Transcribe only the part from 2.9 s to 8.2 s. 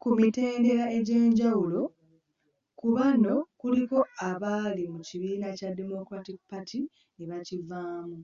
bano kuliko abaali mu kibiina kya Democratic Party ne bakivaamu.